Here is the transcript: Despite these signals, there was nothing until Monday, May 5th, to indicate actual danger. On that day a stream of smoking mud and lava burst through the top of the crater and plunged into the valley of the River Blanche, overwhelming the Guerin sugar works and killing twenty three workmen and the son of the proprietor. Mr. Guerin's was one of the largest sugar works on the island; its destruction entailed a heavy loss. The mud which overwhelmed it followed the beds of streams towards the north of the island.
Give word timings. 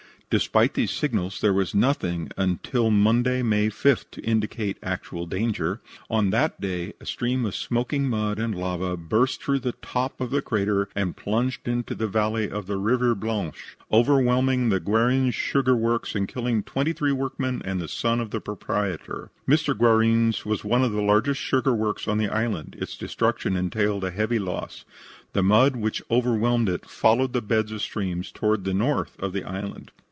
Despite 0.31 0.75
these 0.75 0.91
signals, 0.91 1.41
there 1.41 1.51
was 1.51 1.75
nothing 1.75 2.31
until 2.37 2.89
Monday, 2.89 3.43
May 3.43 3.67
5th, 3.67 4.11
to 4.11 4.21
indicate 4.21 4.77
actual 4.81 5.25
danger. 5.25 5.81
On 6.09 6.29
that 6.29 6.61
day 6.61 6.93
a 7.01 7.05
stream 7.05 7.45
of 7.45 7.53
smoking 7.53 8.09
mud 8.09 8.39
and 8.39 8.55
lava 8.55 8.95
burst 8.95 9.43
through 9.43 9.59
the 9.59 9.73
top 9.73 10.21
of 10.21 10.29
the 10.31 10.41
crater 10.41 10.87
and 10.95 11.17
plunged 11.17 11.67
into 11.67 11.93
the 11.93 12.07
valley 12.07 12.49
of 12.49 12.65
the 12.65 12.77
River 12.77 13.13
Blanche, 13.13 13.75
overwhelming 13.91 14.69
the 14.69 14.79
Guerin 14.79 15.31
sugar 15.31 15.75
works 15.75 16.15
and 16.15 16.29
killing 16.29 16.63
twenty 16.63 16.93
three 16.93 17.11
workmen 17.11 17.61
and 17.65 17.81
the 17.81 17.89
son 17.89 18.21
of 18.21 18.31
the 18.31 18.39
proprietor. 18.39 19.31
Mr. 19.45 19.77
Guerin's 19.77 20.45
was 20.45 20.63
one 20.63 20.81
of 20.81 20.93
the 20.93 21.01
largest 21.01 21.41
sugar 21.41 21.73
works 21.75 22.07
on 22.07 22.17
the 22.17 22.29
island; 22.29 22.77
its 22.79 22.97
destruction 22.97 23.57
entailed 23.57 24.05
a 24.05 24.11
heavy 24.11 24.39
loss. 24.39 24.85
The 25.33 25.43
mud 25.43 25.75
which 25.75 26.01
overwhelmed 26.09 26.69
it 26.69 26.89
followed 26.89 27.33
the 27.33 27.41
beds 27.41 27.73
of 27.73 27.81
streams 27.81 28.31
towards 28.31 28.63
the 28.63 28.73
north 28.73 29.19
of 29.19 29.33
the 29.33 29.43
island. 29.43 29.91